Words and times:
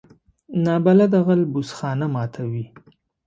نابلده 0.63 1.19
غل 1.25 1.41
بوس 1.51 1.69
خانه 1.77 2.05
ماتوي 2.13 2.65